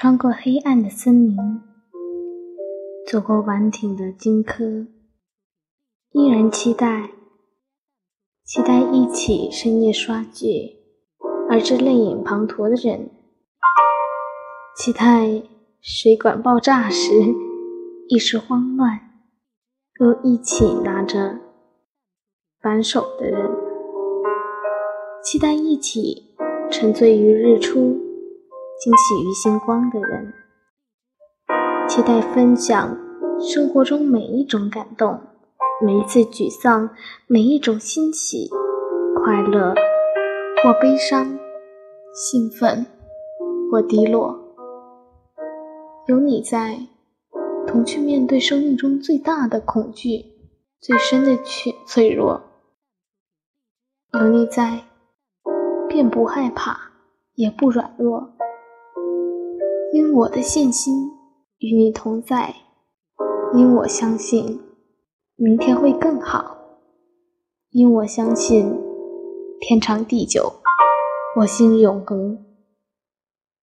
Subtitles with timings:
[0.00, 1.36] 穿过黑暗的森林，
[3.04, 4.86] 走过顽挺的荆轲，
[6.12, 7.10] 依然期待，
[8.44, 10.76] 期待一起深夜刷剧。
[11.50, 13.10] 而这泪眼滂沱的人，
[14.76, 15.42] 期待
[15.80, 17.34] 水管爆炸时。
[18.06, 19.00] 一时慌乱。
[19.98, 21.40] 又一起拿着。
[22.62, 23.50] 扳手的人，
[25.24, 26.36] 期待一起
[26.70, 28.07] 沉醉于日出。
[28.80, 30.32] 惊喜于星光的人，
[31.88, 32.96] 期待分享
[33.40, 35.18] 生活中每一种感动，
[35.84, 36.88] 每一次沮丧，
[37.26, 38.48] 每一种欣喜、
[39.16, 39.74] 快乐
[40.62, 41.36] 或悲伤、
[42.14, 42.86] 兴奋
[43.68, 44.38] 或低落。
[46.06, 46.78] 有你在，
[47.66, 50.24] 同去面对生命中最大的恐惧、
[50.80, 52.42] 最深的脆脆弱。
[54.12, 54.84] 有你在，
[55.88, 56.92] 便不害怕，
[57.34, 58.34] 也不软弱。
[59.90, 61.10] 因我的信心
[61.58, 62.54] 与你同在，
[63.54, 64.60] 因我相信
[65.36, 66.58] 明天会更好，
[67.70, 68.78] 因我相信
[69.60, 70.52] 天长地久，
[71.40, 72.47] 我心永恒。